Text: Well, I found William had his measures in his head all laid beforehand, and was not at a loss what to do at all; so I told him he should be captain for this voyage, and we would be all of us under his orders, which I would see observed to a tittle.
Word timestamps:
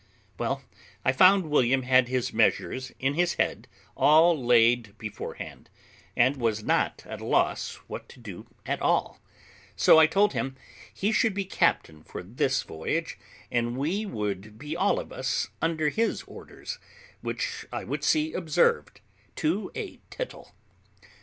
Well, 0.39 0.63
I 1.05 1.11
found 1.11 1.51
William 1.51 1.83
had 1.83 2.07
his 2.07 2.33
measures 2.33 2.91
in 2.97 3.13
his 3.13 3.35
head 3.35 3.67
all 3.95 4.35
laid 4.43 4.97
beforehand, 4.97 5.69
and 6.17 6.37
was 6.37 6.63
not 6.63 7.05
at 7.05 7.21
a 7.21 7.25
loss 7.25 7.75
what 7.85 8.09
to 8.09 8.19
do 8.19 8.47
at 8.65 8.81
all; 8.81 9.21
so 9.75 9.99
I 9.99 10.07
told 10.07 10.33
him 10.33 10.55
he 10.91 11.11
should 11.11 11.35
be 11.35 11.45
captain 11.45 12.01
for 12.01 12.23
this 12.23 12.63
voyage, 12.63 13.19
and 13.51 13.77
we 13.77 14.07
would 14.07 14.57
be 14.57 14.75
all 14.75 14.99
of 14.99 15.11
us 15.11 15.49
under 15.61 15.89
his 15.89 16.23
orders, 16.23 16.79
which 17.21 17.67
I 17.71 17.83
would 17.83 18.03
see 18.03 18.33
observed 18.33 19.01
to 19.35 19.69
a 19.75 19.99
tittle. 20.09 20.55